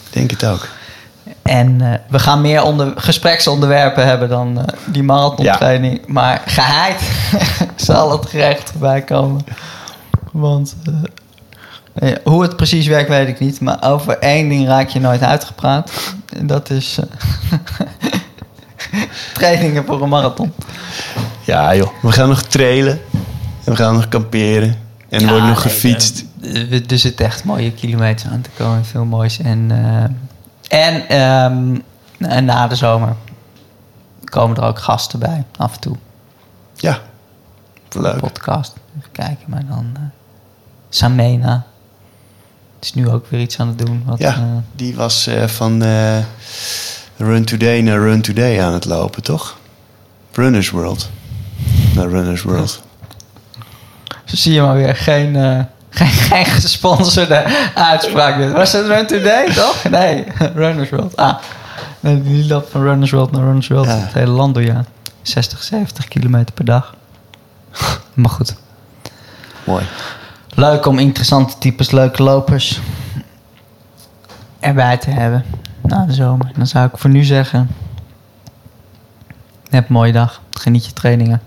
[0.07, 0.67] Ik Denk het ook.
[1.41, 6.07] En eh, we gaan meer onder, gespreksonderwerpen hebben dan eh, die marathontraining.
[6.07, 7.01] Maar geheid
[7.75, 9.45] zal het gerecht voorbij komen.
[10.31, 10.75] Want
[12.23, 13.61] hoe het precies werkt, weet ik niet.
[13.61, 15.91] Maar over één ding raak je nooit uitgepraat.
[16.37, 17.57] En dat is eh,
[19.33, 20.53] trainingen voor een marathon.
[21.45, 21.89] Ja, joh.
[22.01, 22.99] We gaan nog trailen.
[23.63, 24.69] En we gaan nog kamperen.
[25.09, 26.25] En er Ja, wordt nog nee, gefietst.
[26.41, 28.85] eh, Er zitten echt mooie kilometers aan te komen.
[28.85, 29.39] Veel moois.
[29.39, 29.71] En,
[30.69, 31.79] eh, en ehm,
[32.31, 33.15] en na de zomer
[34.23, 35.95] komen er ook gasten bij, af en toe.
[36.75, 36.99] Ja,
[37.91, 38.17] leuk.
[38.19, 38.73] podcast.
[38.97, 39.91] Even kijken, maar dan...
[39.95, 40.01] eh,
[40.89, 41.65] Samena.
[42.79, 44.03] Is nu ook weer iets aan het doen.
[44.05, 44.41] Wat, Ja, eh,
[44.75, 46.17] die was eh, van eh,
[47.17, 49.57] Run Today naar Run Today aan het lopen, toch?
[50.33, 51.09] Runners World.
[51.95, 52.81] Naar Runners World.
[54.25, 54.95] zo zie je maar weer.
[54.95, 55.35] Geen,
[55.89, 58.53] geen, geen gesponsorde uitspraak.
[58.53, 59.89] Was het Run Today, toch?
[59.89, 60.23] Nee,
[60.55, 61.15] Runners World.
[61.15, 61.37] Ah,
[61.99, 63.85] nee, die loopt van Runners World naar Runners World.
[63.85, 63.95] Ja.
[63.97, 64.85] Het hele land door, ja.
[65.21, 66.95] 60, 70 kilometer per dag.
[68.13, 68.55] Maar goed.
[69.63, 69.83] Mooi.
[70.57, 72.81] Leuk om interessante types, leuke lopers
[74.59, 75.45] erbij te hebben
[75.81, 76.51] na de zomer.
[76.55, 77.69] Dan zou ik voor nu zeggen:
[79.69, 81.41] heb een mooie dag, geniet je trainingen.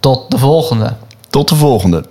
[0.00, 0.94] Tot de volgende.
[1.30, 2.08] Tot de volgende.